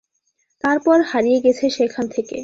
তারপর 0.63 0.97
হারিয়ে 1.11 1.39
গেছে 1.45 1.65
সেখান 1.77 2.05
থেকে! 2.15 2.37